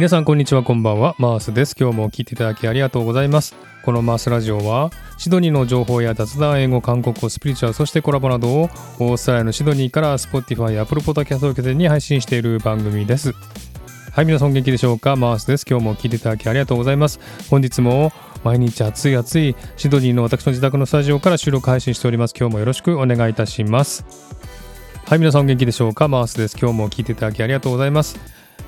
[0.00, 1.14] 皆さんこんにちはこんばんは。
[1.18, 1.76] マースです。
[1.78, 3.54] 今日も聞いていただきありがとうございます。
[3.84, 13.34] このマースラジオはシドニーの情報や雑談英語韓国語スピリチュアルそしてコラボなどをオーストラリアのシドニーから Spotify プルポ Apple Podcast を拠点に配信している番組です。
[14.12, 15.16] はい皆さん元気でしょうか？
[15.16, 15.66] マースです。
[15.68, 17.20] 今日も聞いていただきありがとうございます。
[17.50, 18.10] 本日も
[18.42, 22.34] 毎日暑い暑いシドニーの私の自宅のスタジオから収録配信しております。
[22.34, 24.06] 今日もよろしくお願いいたします。
[25.04, 26.08] はい皆さん元気でしょうか？
[26.08, 26.56] マースです。
[26.58, 28.18] 今日も聞いていただきありがとうございます。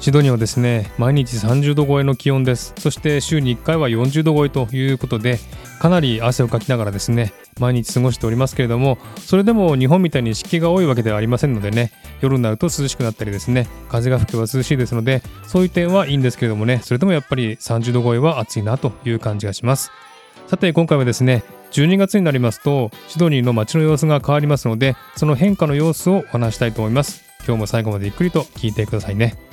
[0.00, 2.72] シドニーはですね毎日30度超えの気温です。
[2.78, 5.38] そして週に1回は40度超えということで
[5.78, 19.90] かなり汗をかきながらですね毎日過ごしておりますけれどもそれでも日本みたいに湿気が多いわけではありませんのでね夜になると涼しくなったりですね風が吹けば涼しいですのでそういう点はいいんですけれどもねそれでもやっぱり30度超えは暑いなという感じがします。
[20.46, 27.22] さて今回はですね12月になりますとシドニーの街の様子が変わりますのでその変化の様子をお話したいと思います。
[27.46, 29.49] 今日も最後までゆっくりと聞いてくださいね。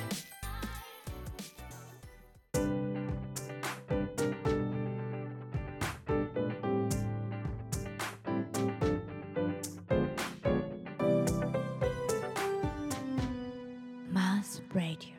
[14.77, 15.17] Radio.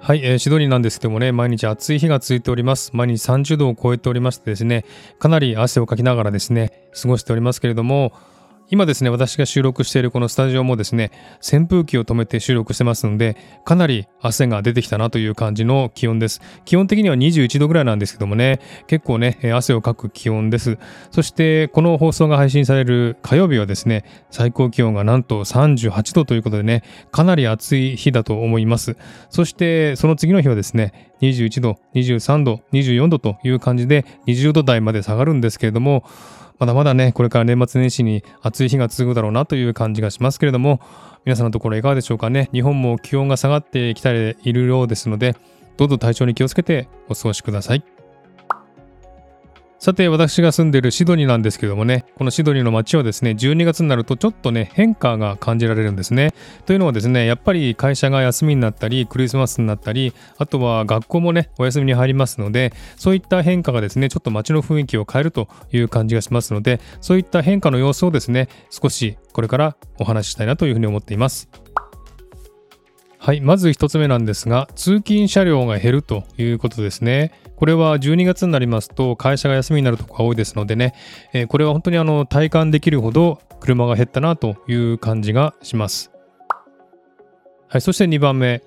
[0.00, 2.92] はい、えー、シドニーなんですけどもね、毎日暑い日が続いております。
[2.94, 4.86] 毎日30度を超えておりましてですね、
[5.18, 8.14] かなり汗をかきながらですね、過ごしておりますけれども、
[8.70, 16.42] 今ですね、私が収録しているこのスタジオもですね、扇風機を止めて収録してますので、かなり汗が出てきたなという感じの気温です。
[16.66, 20.76] 基本的には21度ぐらいなんですけどもね、結構ね、汗をかく気温です。
[21.10, 28.98] そして、この放送が配信される火曜日はですね、最高気温がなんと38度ということでね、かなり暑い日だと思います。
[29.30, 36.04] そして、その次の日はですね、21度、23度、24度という感じで20度台まで下がるんですけれども、
[36.58, 40.80] まだまだね、これから年末年始に暑い日が続くだろうなという感じがしますけれども、
[41.24, 42.48] 皆さんのところいかがでしょうかね。
[42.52, 45.36] 日本も気温が下がってきているようですので、
[45.76, 47.97] どうぞ体調に気をつけてお過ごしください。
[49.78, 56.34] さて私が住んでいるシドニーなんですけどもねこのシドニーの街はですね12月になるとちょっとね変化が感じられるんですね。
[56.66, 71.48] というのはですねやっぱり会社が休みになったりクリスマスになったりあとは学校もねお休みに入りますのでそういった変化がですねちょっと街の雰囲気を変えるという感じがしますのでそういった変化の様子をですね少しこれからお話ししたいなというふうに思っています。
[73.28, 77.38] はい、まず1つ目なんですが、通勤車両が減るということですね。
[77.56, 80.94] これは12月になりますと会社が休みになるとこが多いですのでね、
[81.34, 86.10] えー、これは本当にあの体感できるほど車が減ったなという感じがします。
[87.68, 88.62] はい、そして2番目。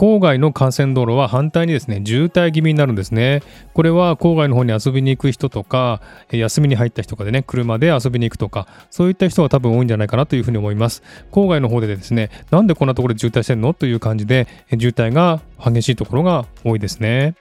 [0.00, 3.42] 郊外の幹線道路は反対にですね、渋滞気味になるんですね。
[3.74, 6.00] これは郊外の方に遊びに行く人とか、
[6.30, 11.02] 休みに入った人とかでね、車で遊びに行くとか、そういった人が多分多いんじゃないかなというふうに思います。
[11.30, 13.74] 郊外の方でですね、なんでこんなところで渋滞してんの？
[13.74, 17.34] という感じで、渋滞が激しいところが多いですね。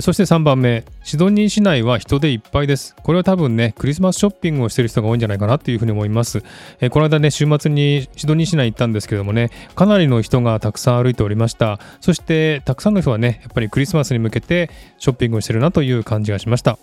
[0.00, 2.96] そして3番目、シドニー市内は人でいっぱいです。
[3.02, 6.42] これは多分ね、クリスマスショッピングをしている人が多いんじゃないかなというふうに思います。
[6.80, 11.78] えこの間ね、週末にシドニー市内行ったんですけどもね、かなりの人がたくさん歩いておりました。
[12.00, 16.78] そして、たくさんの人はね、やっぱりクリスマスに向けてショッピングをしているなという感じがしました。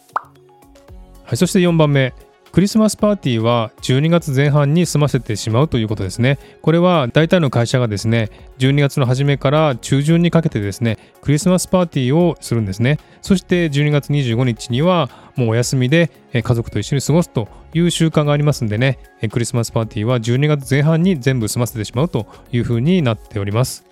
[1.23, 2.13] はい、そして4番目、
[2.51, 6.39] クリスマスパーティーは12月前半に済ませてしまうということですね。
[6.61, 12.97] これは大体の会社がですね、12月の初めから中旬にかけてですね、クリスマスパーティーをするんですね。
[13.21, 18.97] そして12月25日にはもうお休みで家族と一緒に過ごすという習慣がありますんでね、
[19.31, 23.85] クリスマスパーティーは12月前半に全部済ませてしまうというふうになっております。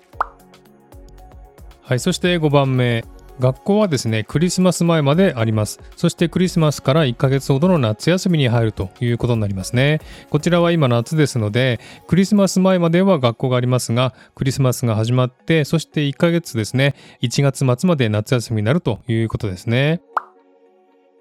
[1.82, 3.04] はい、そして5番目。
[3.40, 5.80] 学校はですね、クリスマス前まであります。
[5.96, 10.00] そしてクリスマスから1ヶ月ほどの夏休みに入るということになりますね。
[10.30, 11.78] こちらは今夏ですので、
[12.08, 20.00] クリスマス前までは学校がありますが、クリスマスが始まって、そして1ヶ月ですね、1月末まで夏休みになるということですね。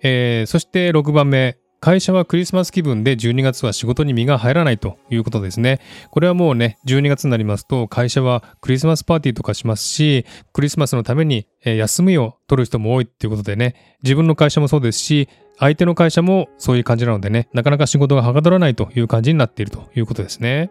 [0.01, 1.57] えー、そして6番目、
[1.87, 5.79] 会社はクリスマス気分で12月は仕事に身が入らないということですね。
[6.11, 15.29] これはもうね、12月になりますと会社はクリスマスパーティーとかしますし、クリスマスのために休みを取る人も多いっていうことでね、自分の会社もそうですし、
[15.59, 20.69] 相手の会社もそういう感じなのでね、なかなか仕事がはかどらないという感じになっているということですね。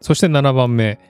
[0.00, 1.00] そして7番目。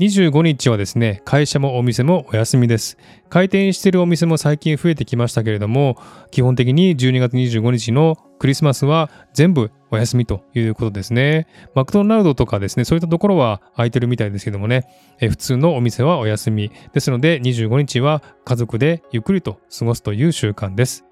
[0.00, 2.98] 25日はですね、会社もお店もお休みです。
[3.28, 5.96] 開店しているお店も最近増えてきましたけれども、
[6.32, 11.46] 基本的に12月25日のクリスマスは全部お休みということですね。
[11.76, 14.84] マクドナルドとかですね、そういったところは空いてるみたいですけどもね、
[15.20, 16.72] え普通のお店はお休み。
[16.92, 21.04] ですので、25日は家族でゆっくりと過ごすという習慣です。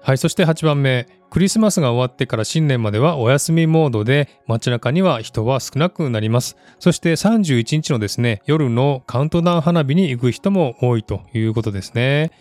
[0.00, 1.21] はい、そして8番目。
[1.32, 6.58] クリスマスが終わってから新年まではお休みモードで街中には人は少なくなります。
[6.78, 12.32] そして31日のですね、夜のカウントダウン花火に行く人も多いということですね。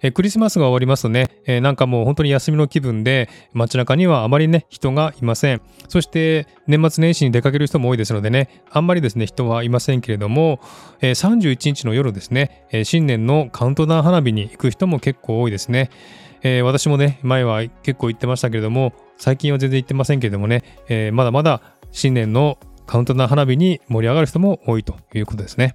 [0.00, 5.60] えクリスマスが終わりますとね、えなんかもう本当に休みの気分で街中にはあまりね、人がいません。
[5.90, 10.60] そして年末年始に出かける人も多いですのでね、あんまりですね、人はいませんけれども、
[11.02, 15.90] え31日の夜ですね、え新年のカウントダウン花火に行く人も結構多いですね。
[16.42, 25.74] えー、私もね、前は結構行ってましたけれども、最近は全然行ってませんけれどもね、えー、まだまだ新年のカウントダウン花火に盛り上がる人も多いということですね。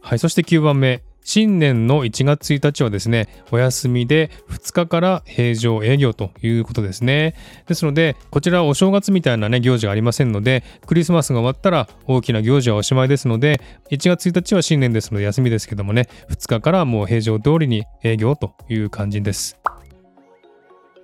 [0.00, 7.34] はい、そして9番目、新年の1月1日はですね、お休みで2日から平常営業ということですね。
[7.66, 19.59] ですので、こちらはお正月みたいなね、行事がありませんので、クリスマスが終わったら大きな行事はおしまいですので、1月1日は新年ですので休みですけどもね、2日からもう平常通りに営業という感じです。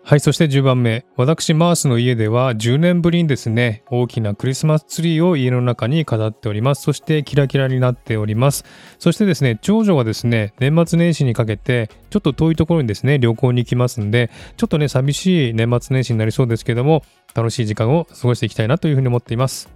[0.09, 1.05] はい、そして10番目。
[1.17, 6.83] 私、マースの家では10年ぶりにですね、大きなクリスマスツリーを家の中に飾っております。
[6.83, 8.65] そしてキラキラになっております。
[9.01, 17.03] そしてですね、長女はですね、年末年始にかけて、ちょっと遠いところにですね、旅行に行きますんで、ちょっとね、寂しい年末年始になりそうですけども、
[17.35, 19.76] 楽しい時間を過ごしていきたいなというふうに思っています。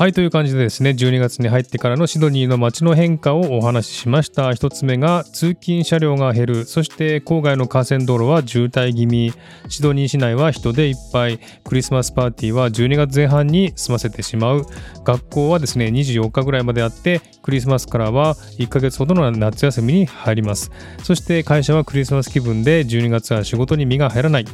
[0.00, 4.48] はいという感じでですね12月に入ってからのシドニーの街の変化をお話ししました。
[4.48, 6.64] 1つ目が通勤車両が減る。
[6.64, 9.34] そして郊外の河川道路は渋滞気味。
[9.68, 11.38] シドニー市内は人でいっぱい。
[11.64, 14.64] クリスマスパーティーは12月前半に済ませてしまう。
[15.04, 20.70] 学校はですね24日ぐらいまであってクリスマスからは1ヶ月ほどの夏休みに入ります。
[21.02, 24.46] そして会社はクリスマス気分で12月は仕事に身が入らない。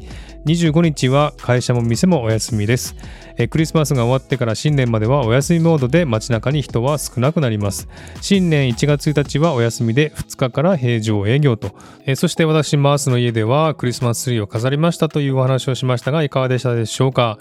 [0.47, 2.95] 25日は会社も店もお休みです。
[3.37, 7.89] えクリスマスが終わってから新年まではお休みモードで街中に人は少なくなります。
[8.21, 11.73] 新年1月1日はお休みで2日から平常営業と。
[12.07, 17.39] えそして私、マースの家ではクリスマスツリーを飾りましたというお話をしましたがいかがでしたでしょうか？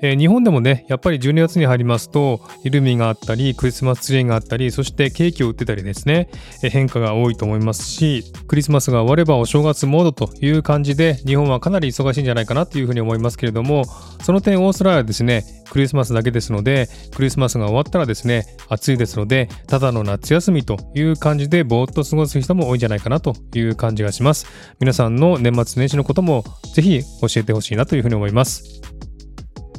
[0.00, 6.28] えー、日本でもね、やっぱり12月に入りますと、イルミがあったり、クリスマスツリーがあったり、そしてケーキを売ってたりですね、
[6.62, 13.84] えー、変化が多いと思いますし、クリスマスが終わればお正月モードという感じで、日本はかなり忙しいんじゃないかなというふうに思いますけれども、
[14.22, 24.46] その点オーストラリアはですね、クリスマスだけですので、クリスマスが終わったらですね、暑いですので、ただの夏休みという感じでぼーっと過ごす人も多いんじゃないかなという感じがします。
[24.80, 26.44] 皆さんの年末年始のことも
[26.74, 28.82] ぜひ教えてほしいなというふうに思います。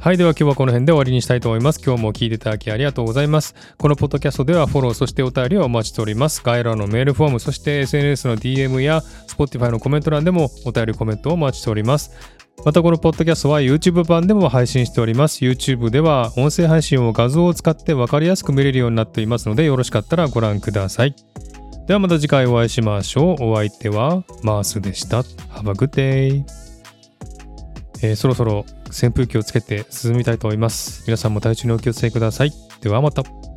[0.05, 0.17] はい。
[0.17, 1.81] では今日はこの辺で終わりにしたいと思います。
[1.83, 3.55] 今日も聞いていただきありがとうございます。
[3.79, 6.43] このポッドキャストではフォロー、そしてお便りをお待ちしております。
[6.43, 12.11] 概要欄のメールフォーム、そして SNS の DM や Spotify のコメント欄でもお便りコメントをお待ちしております。
[12.63, 15.43] またこのポッドキャストは YouTube 版でも配信しております。
[15.43, 21.15] YouTube では音声配信を画像を使って分かりやすく見れるようになっていますので、よろしかったらご覧ください。
[21.87, 23.43] ではまた次回お会いしましょう。
[23.43, 25.21] お相手はマースでした。
[25.21, 26.43] Have a good day!
[28.03, 31.03] えー、そろそろ扇風機をつけて進みたいと思います。
[31.05, 32.53] 皆さんも体調にお気をつけください。
[32.81, 33.54] ではまた。